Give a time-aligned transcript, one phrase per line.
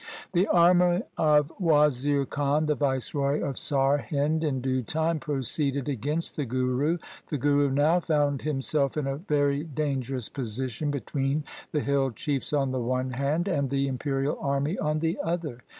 [0.33, 6.43] The army of Wazir Khan, the viceroy of Sarhind, in due time proceeded against the
[6.45, 6.97] Guru
[7.29, 12.71] The Guru now found himself in a very dangerous position between the hill chiefs on
[12.71, 15.59] the one hand, and the imperial army on the other.